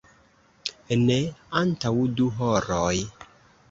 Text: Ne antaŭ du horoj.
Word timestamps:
Ne 1.03 1.19
antaŭ 1.63 1.95
du 2.19 2.35
horoj. 2.43 2.95